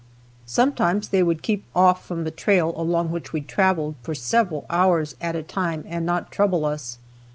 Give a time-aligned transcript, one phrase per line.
[0.47, 5.13] Sometimes they would keep off from the trail along which we traveled, for several hours
[5.21, 6.97] at a time and not trouble us.